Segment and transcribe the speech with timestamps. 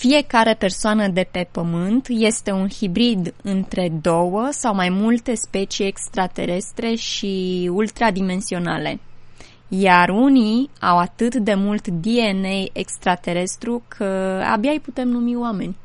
[0.00, 6.94] fiecare persoană de pe Pământ este un hibrid între două sau mai multe specii extraterestre
[6.94, 9.00] și ultradimensionale.
[9.68, 14.04] Iar unii au atât de mult DNA extraterestru că
[14.44, 15.76] abia îi putem numi oameni.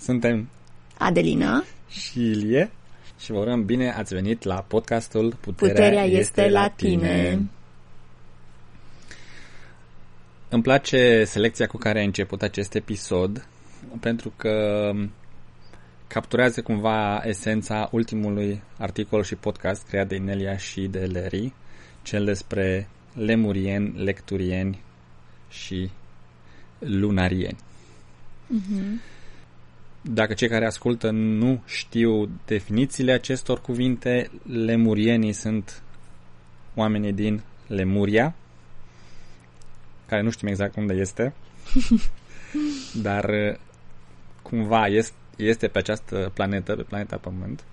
[0.00, 0.48] Suntem
[0.98, 2.70] Adelina și Ilie
[3.20, 7.42] și vă urăm bine ați venit la podcastul Puterea, Puterea este la tine.
[10.54, 13.46] Îmi place selecția cu care ai început acest episod
[14.00, 14.90] pentru că
[16.06, 21.52] capturează cumva esența ultimului articol și podcast creat de Inelia și de Larry,
[22.02, 24.82] cel despre lemurieni, lecturieni
[25.48, 25.90] și
[26.78, 27.58] lunarieni.
[28.46, 29.00] Mhm.
[30.00, 35.82] Dacă cei care ascultă nu știu definițiile acestor cuvinte, lemurienii sunt
[36.74, 38.34] oamenii din Lemuria,
[40.06, 41.32] care nu știm exact unde este,
[43.06, 43.54] dar uh,
[44.42, 47.64] cumva este, este pe această planetă, pe planeta Pământ.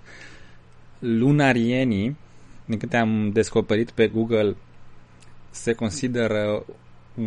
[0.98, 2.16] Lunarienii,
[2.64, 4.56] din câte am descoperit pe Google,
[5.50, 6.64] se consideră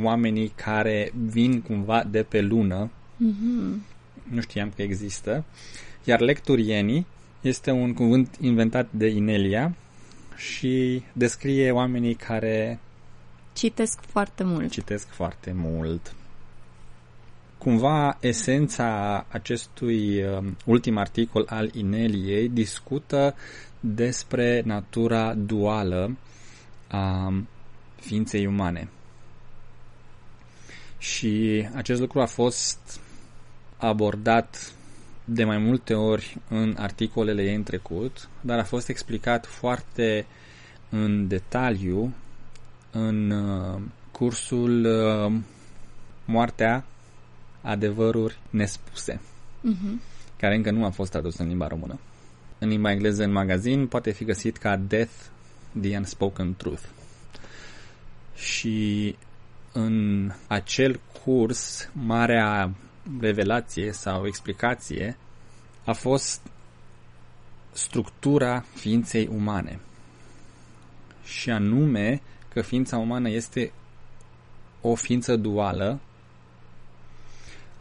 [0.02, 3.86] oamenii care vin cumva de pe lună, Mhm.
[4.30, 5.44] nu știam că există,
[6.04, 7.06] iar lecturienii
[7.42, 9.76] este un cuvânt inventat de Inelia
[10.36, 12.80] și descrie oamenii care
[13.56, 14.72] Citesc foarte mult.
[14.72, 16.16] citesc foarte mult.
[17.58, 23.36] Cumva esența acestui um, ultim articol al Ineliei discută
[23.80, 26.18] despre natura duală
[26.88, 27.34] a
[27.96, 28.90] ființei umane.
[30.98, 33.00] Și acest lucru a fost
[33.78, 34.74] abordat
[35.26, 40.26] de mai multe ori în articolele ei în trecut, dar a fost explicat foarte
[40.90, 42.14] în detaliu
[42.98, 45.34] în uh, cursul uh,
[46.26, 46.86] Moartea
[47.62, 49.22] adevăruri nespuse,
[49.62, 50.02] Mhm.
[50.38, 52.00] care încă nu a fost tradus în limba română.
[52.60, 55.14] În limba engleză, în magazin, poate fi găsit ca Death,
[55.82, 56.84] the Unspoken Truth.
[58.36, 59.16] Și
[59.72, 62.72] în acel curs, marea
[63.20, 65.18] revelație sau explicație
[65.86, 66.42] a fost
[67.72, 69.80] structura ființei umane.
[71.24, 72.22] Și anume
[72.56, 73.72] că ființa umană este
[74.82, 76.00] o ființă duală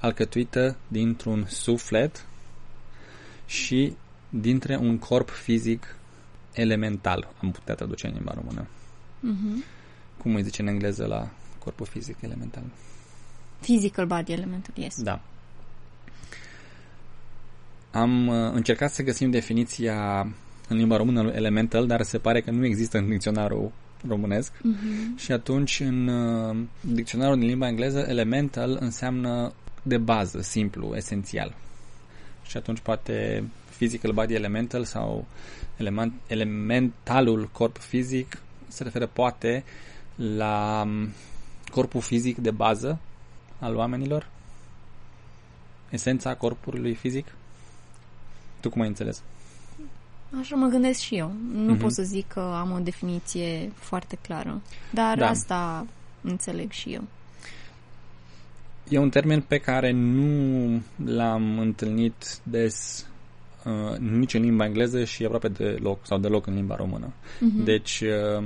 [0.00, 2.26] alcătuită dintr-un suflet
[3.46, 3.96] și
[4.28, 5.96] dintre un corp fizic
[6.52, 8.66] elemental, am putea traduce în limba română.
[9.20, 9.64] Mhm.
[10.18, 12.62] Cum îi zice în engleză la corpul fizic elemental?
[13.60, 15.02] Physical body elemental, yes.
[15.02, 15.20] Da.
[17.90, 20.20] Am uh, încercat să găsim definiția
[20.68, 23.72] în limba română lui elemental, dar se pare că nu există în dicționarul
[24.08, 24.52] românesc.
[24.62, 25.16] Mhm.
[25.16, 31.54] Și atunci, în uh, dicționarul din limba engleză, elemental înseamnă de bază, simplu, esențial.
[32.46, 33.44] Și atunci poate
[33.76, 35.26] physical body elemental sau
[35.76, 38.38] element, elementalul corp fizic
[38.74, 39.64] se referă poate
[40.16, 41.08] la um,
[41.70, 42.98] corpul fizic de bază
[43.58, 44.28] al oamenilor,
[45.90, 47.26] esența corpului fizic.
[48.60, 49.22] Tu cum ai înțeles?
[50.40, 51.32] Așa mă gândesc și eu.
[51.54, 51.80] Nu Mhm.
[51.80, 55.28] pot să zic că am o definiție foarte clară, dar Da.
[55.28, 55.86] asta
[56.20, 57.02] înțeleg și eu.
[58.88, 63.06] E un termen pe care nu l-am întâlnit des
[63.64, 67.12] uh, nici în limba engleză și aproape deloc sau deloc în limba română.
[67.40, 67.64] Mhm.
[67.64, 68.00] Deci
[68.38, 68.44] uh,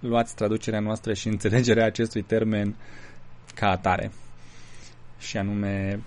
[0.00, 2.74] luați traducerea noastră și înțelegerea acestui termen
[3.54, 4.12] ca atare.
[5.18, 6.00] Și anume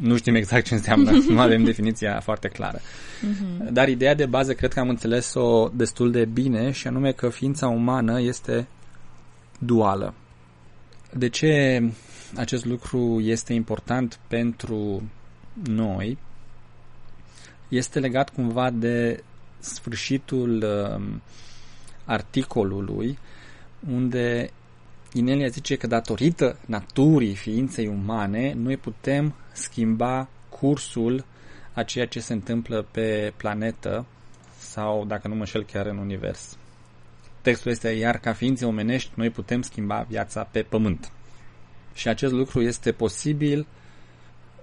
[0.00, 2.80] nu știm exact ce înseamnă, nu avem definiția foarte clară.
[3.22, 3.72] Mhm.
[3.72, 7.68] Dar ideea de bază cred că am înțeles-o destul de bine și anume că ființa
[7.68, 8.66] umană este
[9.58, 10.14] duală.
[11.14, 11.82] De ce
[12.36, 15.02] acest lucru este important pentru
[15.62, 16.18] noi?
[17.68, 19.22] Este legat cumva de
[19.58, 20.64] sfârșitul
[20.96, 21.22] um,
[22.04, 23.18] articolului
[23.92, 24.50] unde
[25.12, 31.24] Inelia zice că datorită naturii ființei umane noi putem schimba cursul
[31.72, 34.06] a ceea ce se întâmplă pe planetă
[34.58, 36.56] sau, dacă nu mă înșel, chiar în univers.
[37.42, 41.12] Textul este, iar ca ființe omenești, noi putem schimba viața pe pământ.
[41.94, 43.66] Și acest lucru este posibil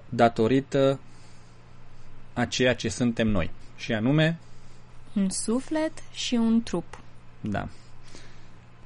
[0.09, 0.99] datorită
[2.33, 3.51] a ceea ce suntem noi.
[3.75, 4.39] Și anume,
[5.15, 6.99] Un suflet și un trup
[7.41, 7.67] da,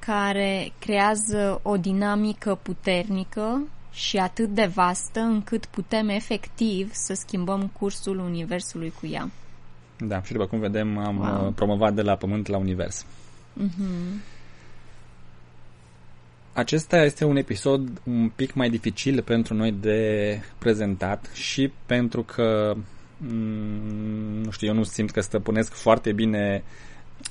[0.06, 3.62] care creează o dinamică puternică
[3.92, 9.30] și atât de vastă încât putem efectiv să schimbăm cursul universului cu ea.
[9.98, 11.40] da, și după cum vedem, am Wow.
[11.40, 11.50] wow.
[11.50, 13.06] promovat de la pământ la univers.
[13.52, 14.20] Mhm.
[16.52, 22.74] acesta este un episod un pic mai dificil pentru noi de prezentat și pentru că
[23.16, 26.62] mm, nu știu, eu nu simt că stăpânesc foarte bine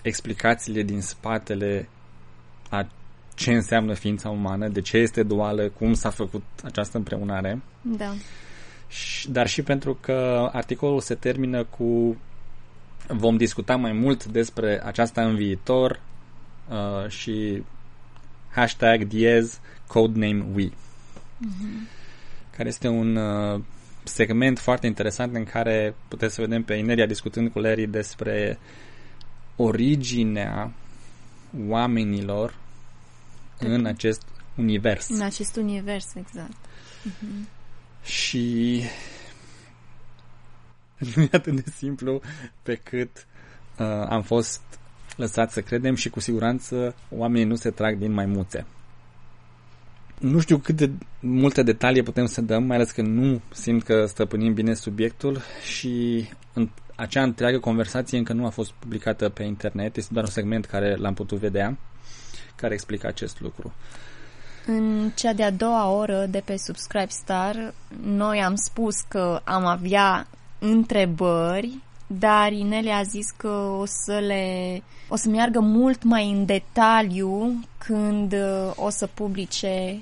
[0.01, 1.89] explicațiile din spatele
[2.71, 2.87] a
[3.35, 7.61] ce înseamnă ființa umană, de ce este duală, cum s-a făcut această împreunare.
[7.81, 8.13] Da.
[9.29, 12.17] Dar și pentru că articolul se termină cu
[13.07, 15.99] vom discuta mai mult despre aceasta în viitor
[16.69, 17.63] uh, și
[18.51, 21.87] hashtag diez codename we mm-hmm.
[22.55, 23.61] care este un uh,
[24.03, 28.59] segment foarte interesant în care puteți să vedem pe Ineria discutând cu Larry despre
[29.55, 30.71] originea
[31.67, 32.55] oamenilor
[33.61, 34.21] în acest
[34.55, 35.09] univers.
[35.09, 36.55] În acest univers, exact.
[37.09, 37.47] Uh-huh.
[38.03, 38.81] Și
[41.15, 42.21] nu e atât de simplu
[42.63, 43.27] pe cât
[43.79, 44.61] uh, am fost
[45.15, 48.65] lăsat să credem și cu siguranță oamenii nu se trag din maimuțe.
[50.19, 54.05] Nu știu cât de multe detalii putem să dăm, mai ales că nu simt că
[54.05, 59.97] stăpânim bine subiectul și în acea întreagă conversație încă nu a fost publicată pe internet,
[59.97, 61.77] este doar un segment care l-am putut vedea,
[62.61, 63.73] care explică acest lucru.
[64.65, 67.73] În cea de-a doua oră de pe Subscribe Star,
[68.03, 70.27] noi am spus că am avea
[70.59, 71.77] întrebări,
[72.07, 73.47] dar Inele a zis că
[73.79, 80.01] o să le o să meargă mult mai în detaliu când uh, o să publice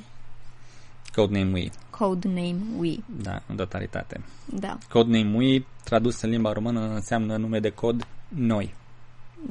[1.16, 1.70] Codename We.
[1.90, 2.96] Codename We.
[3.22, 4.22] Da, în totalitate.
[4.46, 4.78] Da.
[4.90, 8.74] Codename We, tradus în limba română, înseamnă nume de cod noi.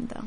[0.06, 0.24] Da.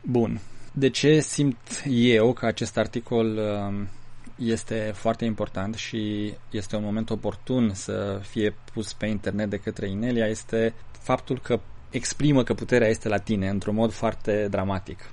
[0.00, 0.40] Bun.
[0.72, 3.88] De ce simt eu că acest articol um,
[4.36, 9.88] este foarte important și este un moment oportun să fie pus pe internet de către
[9.88, 11.60] Inelia este faptul că
[11.90, 15.10] exprimă că puterea este la tine într-un mod foarte dramatic.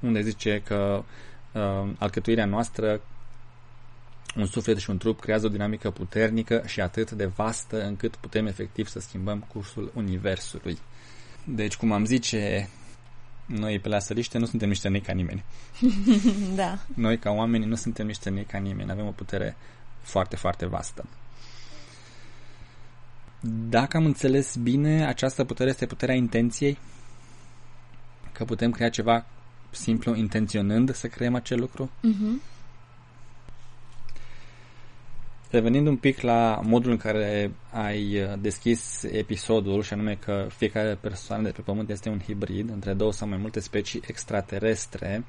[0.00, 1.04] Unde zice că
[1.52, 3.00] uh, alcătuirea noastră
[4.36, 8.46] un suflet și un trup creează o dinamică puternică și atât de vastă încât putem
[8.46, 10.78] efectiv să schimbăm cursul universului.
[11.44, 12.68] Deci, cum am zice,
[13.48, 15.44] noi pe la săriște nu suntem niște nei ca nimeni.
[16.54, 16.78] da.
[16.94, 18.90] Noi ca oameni nu suntem niște nei ca nimeni.
[18.90, 19.56] Avem o putere
[20.00, 21.04] foarte, foarte vastă.
[23.68, 26.78] Dacă am înțeles bine, această putere este puterea intenției?
[28.32, 29.26] Că putem crea ceva
[29.70, 31.90] simplu intenționând să creăm acel lucru?
[31.98, 32.57] Uh-huh.
[35.50, 40.98] Revenind un pic la modul în care ai uh, deschis episodul, și anume că fiecare
[41.00, 45.24] persoană de pe Pământ este un hibrid între două sau mai multe specii extraterestre,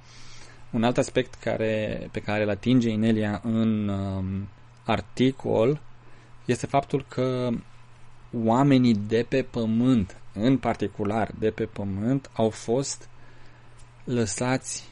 [0.72, 4.48] un alt aspect care, pe care îl atinge Inelia în um,
[4.86, 5.82] articol
[6.46, 7.50] este faptul că
[8.44, 13.10] oamenii de pe Pământ, în particular de pe Pământ, au fost
[14.04, 14.90] lăsați,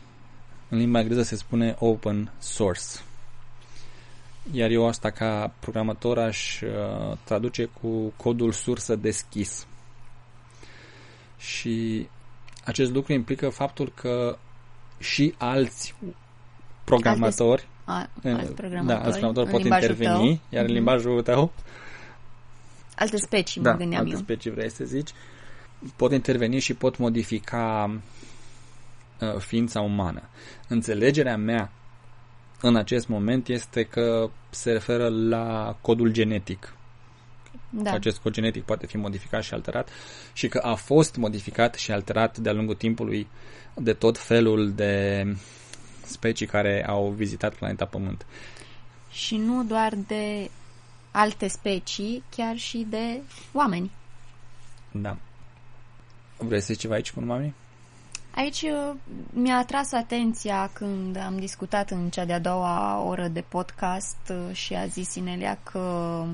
[0.69, 2.87] în limba engleză se spune open source
[4.51, 9.67] iar eu asta ca programator aș uh, traduce cu codul sursă deschis.
[11.37, 12.07] Și
[12.65, 14.37] acest lucru implică faptul că
[14.99, 15.95] și alți
[16.83, 20.39] programatori, Alte, a, alți programatori, da, alți programatori pot interveni, tău.
[20.49, 20.73] iar în mhm.
[20.73, 21.51] limbajul tău
[22.97, 24.19] alte specii, da, mă gândeam alte eu.
[24.19, 25.09] specii vrei să zici,
[25.95, 27.91] pot interveni și pot modifica
[29.19, 30.21] uh, ființa umană.
[30.67, 31.71] Înțelegerea mea
[32.61, 36.73] în acest moment este că se referă la codul genetic.
[37.69, 37.91] Da.
[37.91, 39.89] Acest cod genetic poate fi modificat și alterat
[40.33, 43.27] și că a fost modificat și alterat de-a lungul timpului
[43.73, 45.23] de tot felul de
[46.05, 48.25] specii care au vizitat planeta Pământ.
[49.11, 50.49] Și nu doar de
[51.11, 53.21] alte specii, chiar și de
[53.53, 53.91] oameni.
[54.91, 55.17] Da.
[56.37, 57.53] Vrei să zici ceva aici cu oamenii?
[58.37, 58.95] Aici uh,
[59.29, 64.73] mi-a atras atenția când am discutat în cea de-a doua oră de podcast uh, și
[64.73, 66.25] a zis Inelia că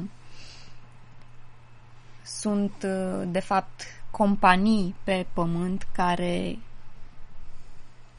[2.23, 3.81] sunt, uh, de fapt,
[4.11, 6.59] companii pe pământ care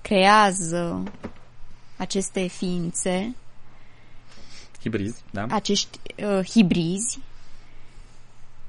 [0.01, 1.03] creează
[1.97, 3.35] aceste ființe
[4.81, 5.47] hibrizi, da?
[5.51, 7.19] acești uh, hibrizi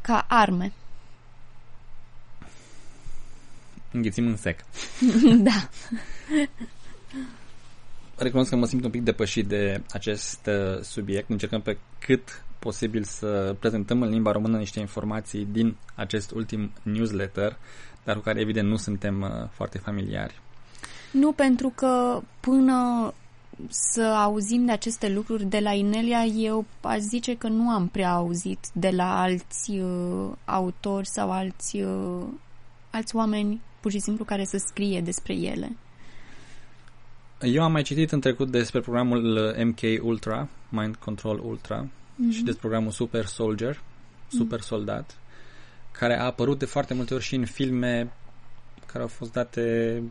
[0.01, 0.73] ca arme.
[3.95, 4.59] Înghițim în sec.
[5.49, 5.69] da.
[8.17, 11.29] Recunosc că mă simt un pic depășit de acest uh, subiect.
[11.29, 17.57] Încercăm pe cât posibil să prezentăm în limba română niște informații din acest ultim newsletter,
[18.03, 20.41] dar cu care evident nu suntem uh, foarte familiari.
[21.11, 23.13] Nu, pentru că până
[23.67, 28.11] să auzim de aceste lucruri de la Inelia, eu aș zice că nu am prea
[28.11, 32.23] auzit de la alți uh, autori sau alți, uh,
[32.89, 35.75] alți oameni pur și simplu care să scrie despre ele.
[37.41, 42.31] Eu am mai citit în trecut despre programul MK Ultra, Mind Control Ultra, mm-hmm.
[42.31, 43.81] și despre programul Super Soldier,
[44.27, 44.61] Super mm-hmm.
[44.61, 45.17] Soldat,
[45.91, 48.11] care a apărut de foarte multe ori și în filme
[48.85, 50.01] care au fost date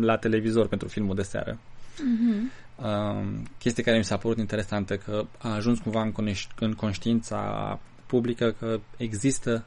[0.00, 1.58] la televizor pentru filmul de seară.
[1.94, 2.74] Mm-hmm.
[2.76, 3.26] Uh,
[3.58, 8.54] chestie care mi s-a părut interesantă, că a ajuns cumva în, conești, în conștiința publică
[8.58, 9.64] că există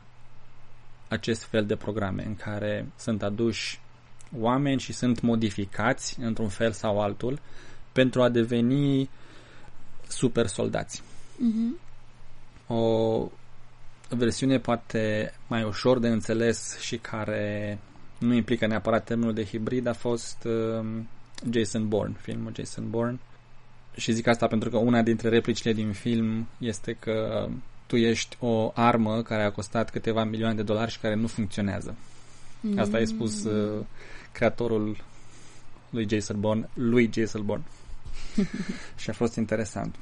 [1.10, 3.80] acest fel de programe în care sunt aduși
[4.39, 7.39] oameni și sunt modificați într-un fel sau altul
[7.92, 9.10] pentru a deveni
[10.08, 11.01] super soldați.
[11.01, 11.88] Mm-hmm.
[12.68, 13.28] O
[14.10, 17.78] versiune poate mai ușor de înțeles și care
[18.20, 20.86] nu implică neapărat termenul de hibrid a fost uh,
[21.51, 23.20] Jason Bourne, filmul Jason Bourne.
[23.96, 27.50] Și zic asta pentru că una dintre replicile din film este că
[27.89, 31.96] tu ești o armă care a costat câteva milioane de dolari și care nu funcționează.
[32.62, 32.79] Mm.
[32.79, 33.86] Asta a spus uh,
[34.31, 35.03] creatorul
[35.89, 37.65] lui Jason Bourne, lui Jason Bourne.
[39.01, 39.96] și a fost interesant.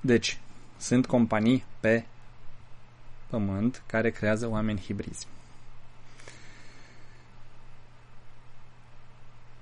[0.00, 0.40] Deci,
[0.78, 2.04] sunt companii pe
[3.26, 5.26] pământ care creează oameni hibrizi.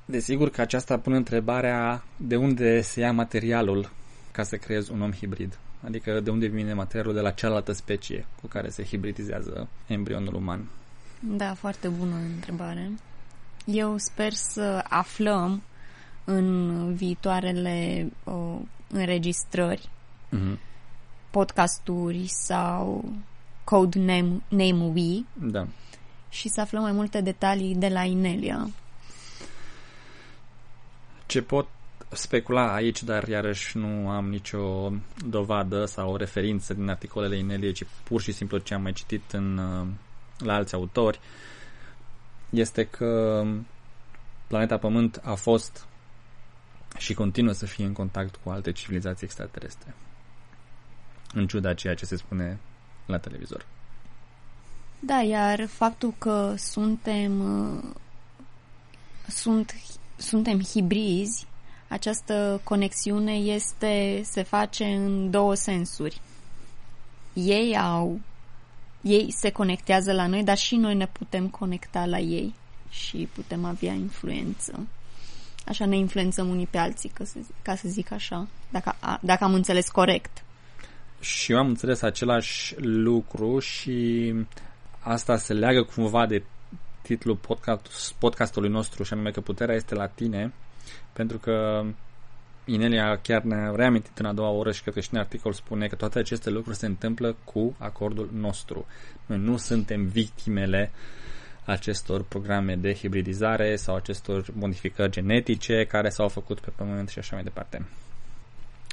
[0.04, 3.90] Desigur că aceasta pune întrebarea de unde se ia materialul
[4.32, 5.58] ca să creezi un om hibrid.
[5.84, 10.68] Adică de unde vine materialul de la cealaltă specie cu care se hibridizează embrionul uman.
[11.20, 12.90] Da, foarte bună întrebare.
[13.64, 15.62] Eu sper să aflăm
[16.24, 19.88] în viitoarele uh, înregistrări,
[20.32, 20.58] uh-huh.
[21.30, 23.04] podcasturi sau
[23.64, 25.66] Code Name, Name We da.
[26.28, 28.70] și să aflăm mai multe detalii de la Inelia.
[31.26, 31.68] Ce pot
[32.08, 34.92] specula aici, dar iarăși nu am nicio
[35.26, 39.32] dovadă sau o referință din articolele Inelie, ci pur și simplu ce am mai citit
[39.32, 39.86] în, uh,
[40.38, 41.20] la alți autori,
[42.50, 43.42] este că
[44.46, 45.86] planeta Pământ a fost
[46.98, 49.94] și continuă să fie în contact cu alte civilizații extraterestre.
[51.32, 52.58] În ciuda ceea ce se spune
[53.06, 53.66] la televizor.
[55.00, 57.84] Da, iar faptul că suntem uh,
[59.28, 59.74] sunt,
[60.16, 61.46] suntem hibrizi,
[61.88, 66.20] această conexiune este, se face în două sensuri.
[67.32, 68.20] Ei au
[69.04, 72.54] ei se conectează la noi, dar și noi ne putem conecta la ei
[72.90, 74.86] și putem avea influență.
[75.66, 79.44] Așa ne influențăm unii pe alții, ca să, ca să zic așa, dacă, a, dacă
[79.44, 80.44] am înțeles corect.
[81.20, 84.32] Și eu am înțeles același lucru și
[85.00, 86.42] asta se leagă cumva de
[87.02, 90.52] titlul podcast, podcastului nostru și anume că puterea este la tine,
[91.12, 91.84] pentru că
[92.64, 95.86] Inelia chiar ne-a reamintit în a doua oră și cred că și în articol spune
[95.86, 98.86] că toate aceste lucruri se întâmplă cu acordul nostru.
[99.26, 100.90] Noi nu suntem victimele
[101.64, 107.34] acestor programe de hibridizare sau acestor modificări genetice care s-au făcut pe pământ și așa
[107.34, 107.86] mai departe.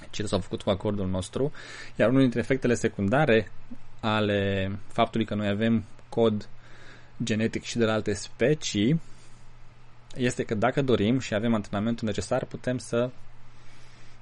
[0.10, 1.52] Cele s-au făcut cu acordul nostru,
[1.96, 3.52] iar unul dintre efectele secundare
[4.00, 6.50] ale faptului că noi avem cod
[7.24, 9.02] genetic și de la alte specii
[10.16, 13.10] este că dacă dorim și avem antrenamentul necesar, putem să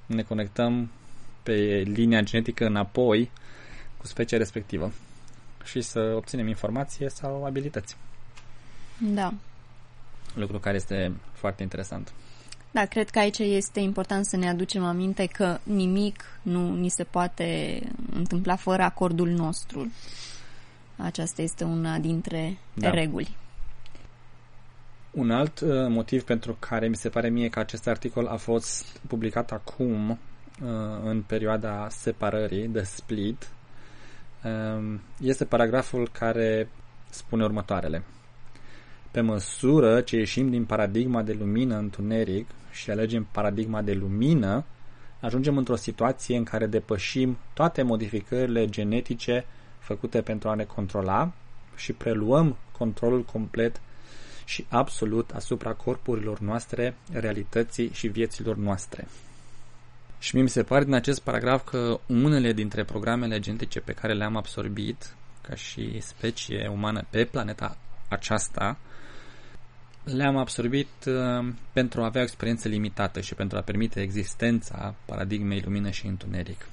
[0.06, 0.90] ne conectăm
[1.42, 3.30] pe linia genetică înapoi
[3.96, 4.92] cu specia respectivă
[5.64, 7.96] și să obținem informație sau abilități.
[8.98, 9.34] Da.
[10.34, 12.12] Lucru care este foarte interesant.
[12.70, 17.04] Da, cred că aici este important să ne aducem aminte că nimic nu ni se
[17.04, 17.80] poate
[18.12, 19.90] întâmpla fără acordul nostru.
[20.96, 22.90] Aceasta este una dintre da.
[22.90, 23.36] reguli.
[25.10, 28.98] Un alt uh, motiv pentru care mi se pare mie că acest articol a fost
[29.06, 30.18] publicat acum, uh,
[31.04, 33.48] în perioada separării, de split,
[34.44, 36.68] uh, este paragraful care
[37.08, 38.02] spune următoarele.
[39.10, 44.64] Pe măsură ce ieșim din paradigma de lumină întuneric și alegem paradigma de lumină,
[45.20, 49.44] ajungem într-o situație în care depășim toate modificările genetice
[49.78, 51.32] făcute pentru a ne controla
[51.76, 53.80] și preluăm controlul complet
[54.50, 59.08] și absolut asupra corpurilor noastre, realității și vieților noastre.
[60.18, 64.36] Și mi se pare din acest paragraf că unele dintre programele genetice pe care le-am
[64.36, 67.76] absorbit ca și specie umană pe planeta
[68.08, 68.78] aceasta,
[70.04, 75.62] le-am absorbit uh, pentru a avea o experiență limitată și pentru a permite existența paradigmei
[75.64, 76.66] lumină și întuneric.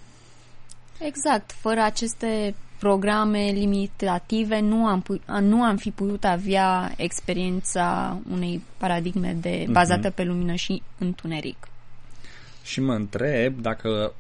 [0.99, 1.51] Exact.
[1.51, 5.03] Fără aceste programe limitative nu am,
[5.41, 9.71] nu am fi putut avea experiența unei paradigme de mhm.
[9.71, 10.15] bazată uh-huh.
[10.15, 11.67] pe lumină și întuneric.
[12.63, 14.13] Și mă întreb dacă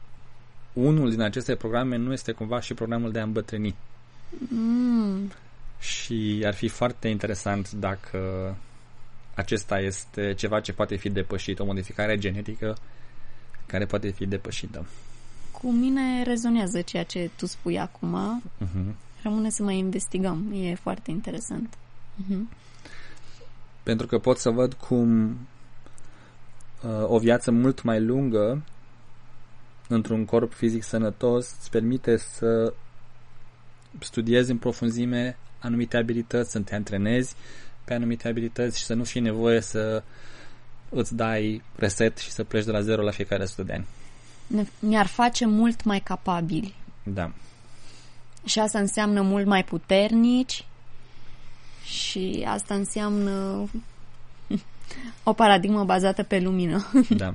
[0.73, 3.75] unul din aceste programe nu este cumva și programul de a îmbătrâni.
[4.49, 5.31] Mm.
[5.79, 8.19] Și ar fi foarte interesant dacă
[9.35, 12.77] acesta este ceva ce poate fi depășit, o modificare genetică
[13.65, 14.85] care poate fi depășită.
[15.61, 18.43] Cu mine rezonează ceea ce tu spui acum.
[18.63, 18.93] Uh-huh.
[19.21, 20.51] Rămâne să mai investigăm.
[20.53, 21.73] E foarte interesant.
[21.73, 22.57] Uh-huh.
[23.83, 25.25] Pentru că pot să văd cum
[26.83, 28.63] uh, o viață mult mai lungă
[29.87, 32.73] într-un corp fizic sănătos îți permite să
[33.99, 37.35] studiezi în profunzime anumite abilități, să te antrenezi
[37.83, 40.03] pe anumite abilități și să nu fie nevoie să
[40.89, 43.87] îți dai reset și să pleci de la zero la fiecare 100 de ani.
[44.79, 46.75] Ne-ar face mult mai capabili.
[47.03, 47.31] Da.
[48.45, 50.65] Și asta înseamnă mult mai puternici
[51.83, 53.65] și asta înseamnă
[55.23, 56.85] o paradigmă bazată pe lumină.
[57.17, 57.33] Da.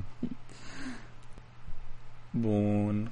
[2.30, 3.10] Bun.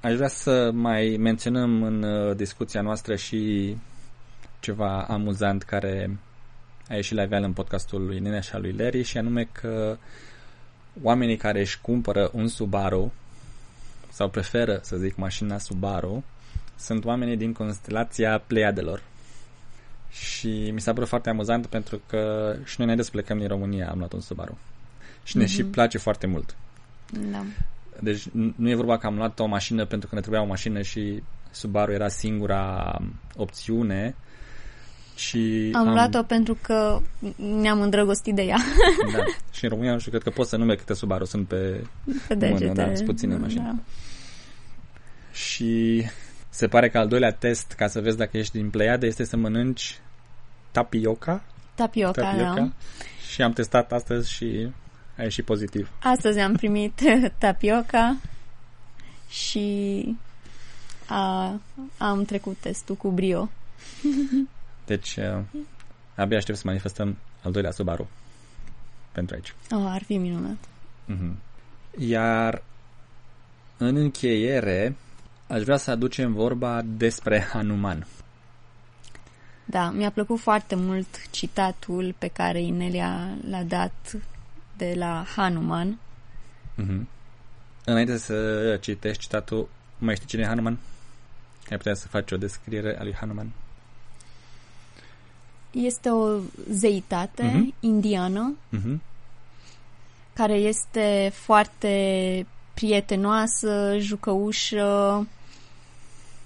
[0.00, 3.76] Aș vrea să mai menționăm în uh, discuția noastră și
[4.60, 6.18] ceva amuzant care
[6.88, 9.96] a ieșit la iveală în podcastul lui Nenea și al lui Larry și anume că
[11.02, 13.12] oamenii care își cumpără un Subaru
[14.10, 16.24] sau preferă, să zic, mașina Subaru
[16.78, 19.02] sunt oamenii din constelația Pleiadelor.
[20.10, 23.90] Și mi s-a părut foarte amuzant pentru că și noi înainte să plecăm din România
[23.90, 24.58] am luat un Subaru.
[25.22, 25.48] Și ne mm-hmm.
[25.48, 26.56] și place foarte mult.
[27.30, 27.44] Da.
[28.00, 30.82] Deci nu e vorba că am luat o mașină pentru că ne trebuia o mașină
[30.82, 32.98] și Subaru era singura
[33.36, 34.14] opțiune,
[35.18, 37.00] și am, am luat-o pentru că
[37.36, 38.58] ne-am îndrăgostit de ea.
[39.12, 39.24] da.
[39.52, 41.84] Și în România nu știu, cred că poți să nume câte Subaru sunt pe,
[42.38, 43.62] pe mână, da, sunt puține mașini.
[43.64, 43.74] Da.
[45.32, 46.02] Și
[46.48, 49.36] se pare că al doilea test, ca să vezi dacă ești din Pleiade, este să
[49.36, 50.00] mănânci
[50.70, 51.42] tapioca.
[51.74, 52.54] Tapioca, tapioca.
[52.54, 52.70] da.
[53.32, 54.68] Și am testat astăzi și
[55.16, 55.90] a ieșit pozitiv.
[56.02, 57.00] Astăzi am primit
[57.38, 58.16] tapioca
[59.28, 60.16] și
[61.06, 61.60] a,
[61.98, 63.50] am trecut testul cu brio.
[64.88, 65.40] Deci, uh,
[66.14, 68.08] abia aștept să manifestăm al doilea Subaru
[69.12, 69.54] pentru aici.
[69.70, 70.56] Oh, ar fi minunat.
[71.08, 71.32] Uh-huh.
[71.98, 72.62] Iar
[73.76, 74.96] în încheiere,
[75.46, 78.06] aș vrea să aducem vorba despre Hanuman.
[79.64, 84.16] Da, mi-a plăcut foarte mult citatul pe care Inelia l-a dat
[84.76, 85.98] de la Hanuman.
[86.82, 87.06] Uh-huh.
[87.84, 90.78] Înainte să citești citatul, mai știi cine e Hanuman?
[91.70, 93.52] Ai putea să faci o descriere a lui Hanuman?
[95.70, 96.38] Este o
[96.70, 97.80] zeitate uh-huh.
[97.80, 98.98] indiană uh-huh.
[100.32, 105.26] care este foarte prietenoasă, jucăușă,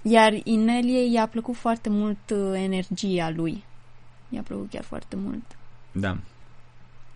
[0.02, 3.64] iar Inelie i-a plăcut foarte mult uh, energia lui.
[4.28, 5.42] I-a plăcut chiar foarte mult.
[5.92, 6.18] Da.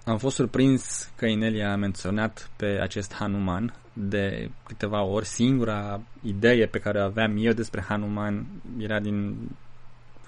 [0.05, 5.27] Am fost surprins că Inelia a menționat pe acest Hanuman de câteva ori.
[5.27, 8.47] Singura idee pe care o aveam eu despre Hanuman
[8.79, 9.37] era din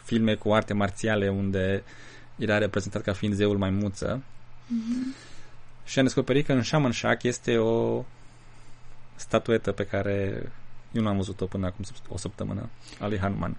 [0.09, 1.83] filme cu arte marțiale unde
[2.37, 4.23] era reprezentat ca fiind zeul maimuță.
[4.23, 5.17] Mm-hmm.
[5.85, 8.05] Și am descoperit că în Shaman Shack este o
[9.15, 10.43] statuetă pe care
[10.93, 12.69] eu nu am văzut-o până acum o săptămână,
[13.01, 13.57] a lui Hanuman.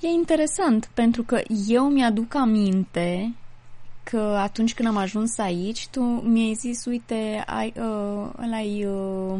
[0.00, 3.34] E interesant, pentru că eu mi-aduc aminte
[4.02, 9.38] că atunci când am ajuns aici, tu mi-ai zis, uite, ai, uh, ai uh,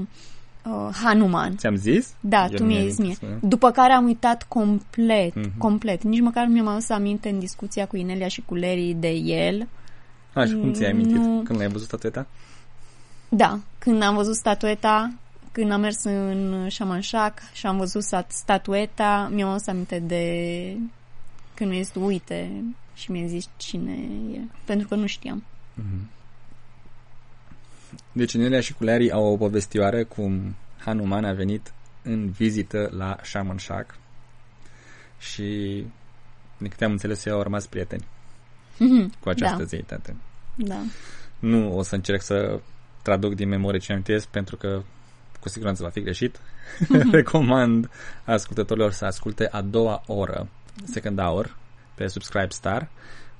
[0.70, 1.56] uh, Hanuman.
[1.56, 2.14] Ți-am zis?
[2.20, 3.16] Da, Eu tu mi-ai zis mie.
[3.40, 5.58] După care am uitat complet, mm-hmm.
[5.58, 6.02] complet.
[6.02, 9.68] Nici măcar nu mi-am adus aminte în discuția cu Inelia și cu Larry de el.
[10.32, 11.16] A, și cum ți-ai amintit?
[11.16, 11.40] Nu...
[11.44, 12.26] Când l-ai văzut statueta?
[13.28, 15.12] Da, când am văzut statueta,
[15.52, 20.24] când am mers în Shamanshak și am văzut statueta, mi-am adus aminte de
[21.54, 22.50] când mi-ai zis, uite,
[22.94, 23.92] și mi-ai zis cine
[24.34, 25.44] e, pentru că nu știam.
[25.80, 26.17] Mm-hmm.
[28.12, 31.72] Deci Nelia și Culearii au o povestioară cum Hanuman a venit
[32.02, 33.94] în vizită la Shaman Shack
[35.18, 35.42] și
[36.58, 38.04] din câte am înțeles eu au rămas prieteni
[38.74, 39.20] mm-hmm.
[39.20, 39.64] cu această da.
[39.64, 40.16] zeitate.
[40.54, 40.80] Da.
[41.38, 42.60] Nu o să încerc să
[43.02, 44.82] traduc din memorie ce amintesc pentru că
[45.40, 46.38] cu siguranță va fi greșit.
[46.38, 47.10] Mm-hmm.
[47.18, 47.90] Recomand
[48.24, 50.48] ascultătorilor să asculte a doua oră,
[50.84, 51.56] second hour,
[51.94, 52.88] pe Subscribe Star,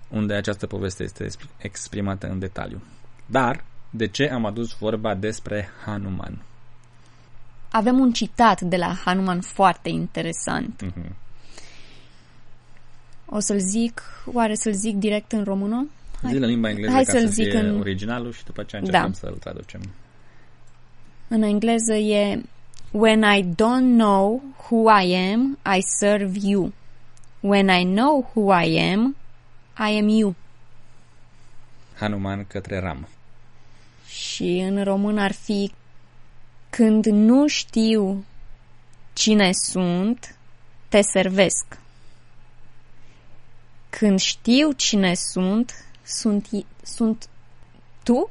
[0.09, 2.83] unde această poveste este exprimată în detaliu.
[3.27, 6.43] Dar de ce am adus vorba despre Hanuman?
[7.71, 10.83] Avem un citat de la Hanuman foarte interesant.
[10.85, 11.11] Uh-huh.
[13.27, 15.89] O să-l zic, oare să-l zic direct în română?
[16.23, 16.33] Hai.
[16.33, 17.79] Zi la limba engleză Hai ca să-l să zic fie în...
[17.79, 19.17] originalul și după aceea încercăm da.
[19.17, 19.81] să-l traducem.
[21.29, 22.43] În engleză e
[22.91, 26.73] When I don't know who I am, I serve you.
[27.41, 29.17] When I know who I am,
[29.79, 30.35] I am you.
[31.95, 33.09] Hanuman către Ram
[34.19, 35.73] și în român ar fi
[36.71, 38.25] când nu știu
[39.13, 40.37] cine sunt,
[40.89, 41.65] te servesc.
[43.91, 47.29] Când știu cine sunt, sunt, i- sunt
[48.03, 48.31] tu?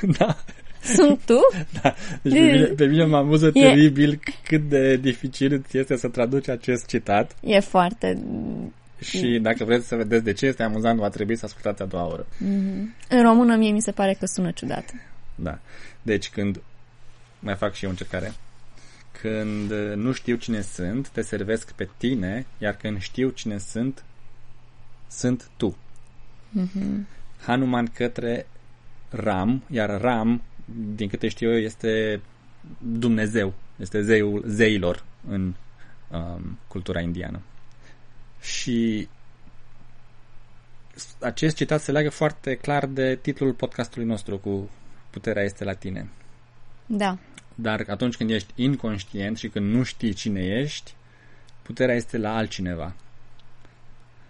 [0.18, 0.36] da.
[0.82, 1.38] Sunt tu?
[1.82, 6.08] Da, deci pe mine, pe mine mă amuză teribil cât de dificil îți este să
[6.08, 8.18] traduci acest citat E foarte...
[9.00, 12.06] și dacă vreți să vedeți de ce este amuzant, va trebui să ascultați a doua
[12.06, 12.26] oră.
[13.08, 14.84] În română mie mi se pare că sună ciudat.
[15.42, 15.58] Da.
[16.02, 16.60] Deci când
[17.38, 18.34] mai fac și eu încercare.
[19.20, 24.04] Când uh, nu știu cine sunt, te servesc pe tine, iar când știu cine sunt,
[25.08, 25.76] sunt tu.
[27.40, 28.46] Hanuman către
[29.10, 30.42] Ram, iar Ram,
[30.94, 32.20] din câte știu eu, este
[32.78, 35.54] Dumnezeu, este zeul zeilor în
[36.10, 37.40] um, cultura indiană.
[38.40, 39.08] Și
[41.20, 44.70] acest citat se leagă foarte clar de titlul podcastului nostru cu
[45.10, 46.08] Puterea este la tine.
[46.86, 47.18] Da.
[47.54, 50.94] Dar atunci când ești inconștient și când nu știi cine ești,
[51.62, 52.94] puterea este la altcineva.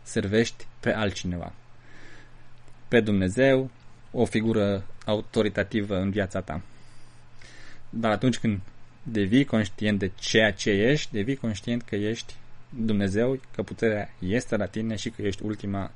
[0.02, 1.52] Servești pe altcineva.
[2.88, 3.70] Pe Dumnezeu,
[4.10, 6.62] o figură autoritativă în viața ta.
[7.90, 8.60] Dar atunci când
[9.02, 12.34] devii conștient de ceea ce ești, devii conștient că ești
[12.68, 15.90] Dumnezeu, că puterea este la tine și că ești ultima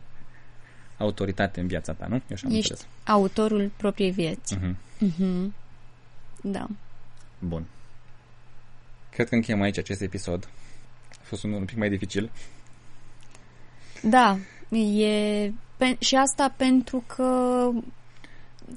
[0.98, 2.14] autoritate în viața ta, nu?
[2.14, 2.92] Eu așa am Ești înțeles.
[3.04, 4.54] autorul propriei vieți.
[4.54, 4.76] Mhm.
[4.98, 5.54] Mhm.
[6.42, 6.66] Da.
[7.38, 7.64] Bun.
[9.10, 10.48] Cred că încheiem aici acest episod.
[11.10, 12.30] A fost unul un pic mai dificil.
[14.02, 14.38] Da,
[14.78, 17.70] e pe, și asta pentru că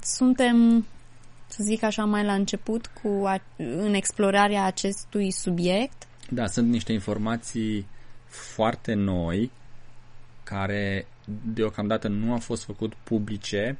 [0.02, 0.86] suntem,
[1.46, 6.06] să zic așa, mai la început cu a, în explorarea acestui subiect.
[6.30, 7.86] Da, sunt niște informații
[8.26, 9.50] foarte noi
[10.42, 11.06] care
[11.44, 13.78] deocamdată nu au fost făcut publice,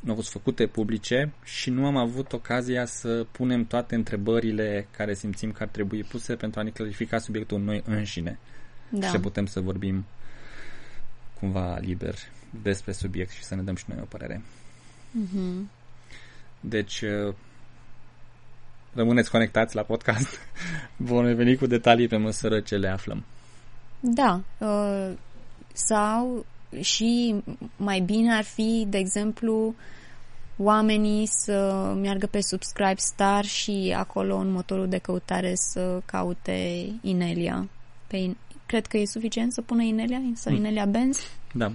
[0.00, 5.14] nu au fost făcute publice și nu am avut ocazia să punem toate întrebările care
[5.14, 8.38] simțim că ar trebui puse pentru a ne clarifica subiectul noi înșine.
[8.88, 9.06] Da.
[9.06, 10.04] Și să putem să vorbim
[11.38, 12.14] cumva liber
[12.62, 14.42] despre subiect și să ne dăm și noi o părere.
[15.10, 15.70] Mhm.
[16.60, 17.34] Deci, uh,
[18.94, 20.38] rămâneți conectați la podcast.
[20.96, 23.24] Vom veni cu detalii pe măsură ce le aflăm.
[24.00, 24.40] Da.
[24.58, 25.12] uh,
[25.72, 26.46] Sau
[26.80, 27.34] și
[27.76, 29.74] mai bine ar fi, de exemplu,
[30.56, 37.68] oamenii să meargă pe Subscribe Star și acolo în motorul de căutare să caute Inelia.
[38.06, 40.58] Pe In- Cred că e suficient să pună Inelia sau Mm.
[40.58, 41.18] Inelia Benz,
[41.52, 41.72] Da.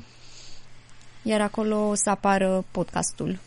[1.23, 3.39] iar acolo o să apară podcastul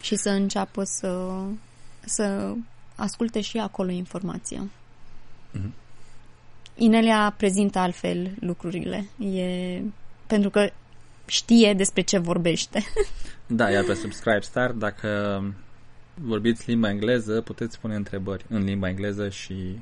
[0.00, 1.40] și să înceapă să,
[2.00, 2.54] să
[2.94, 4.62] asculte și acolo informația.
[5.52, 5.72] Mhm.
[6.74, 9.08] Inelia prezintă altfel lucrurile.
[9.32, 9.80] E
[10.28, 10.70] pentru că
[11.26, 12.84] știe despre ce vorbește.
[13.50, 15.42] Da, iar pe Subscribe Star, dacă
[16.14, 19.78] vorbiți limba engleză, puteți pune întrebări în limba engleză și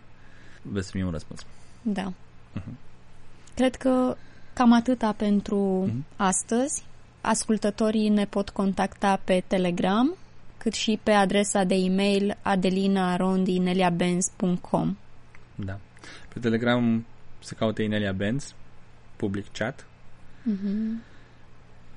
[0.62, 1.40] veți primi un răspuns.
[1.82, 2.12] da.
[2.52, 2.76] Mhm.
[3.54, 4.16] Cred că
[4.52, 5.56] cam atâta pentru
[5.86, 6.04] Mhm.
[6.16, 6.84] astăzi.
[7.20, 10.14] Ascultătorii ne pot contacta pe Telegram,
[10.58, 14.96] cât și pe adresa de e-mail adelinarondineliabenz.com.
[15.54, 15.78] Da.
[16.32, 17.06] Pe Telegram
[17.38, 18.54] se caute Inelia Benz,
[19.16, 19.86] public chat,
[20.46, 21.02] Mhm.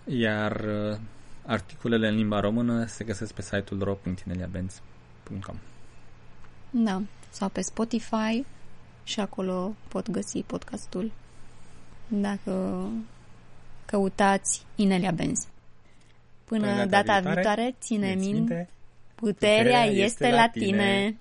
[0.06, 0.98] iar uh,
[1.46, 5.56] articolele în limba română se găsesc pe site-ul ro.ineliabenz.com.
[6.70, 7.02] Da.
[7.30, 8.46] Sau pe Spotify
[9.04, 11.12] și acolo pot găsi podcastul.
[12.08, 12.86] Dacă
[13.86, 15.48] căutați Inelia Benz.
[16.46, 18.70] Până, data, viitoare, ține minte,
[19.16, 21.18] puterea, este la tine.